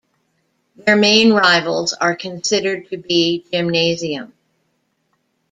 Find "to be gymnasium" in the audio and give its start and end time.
2.89-4.33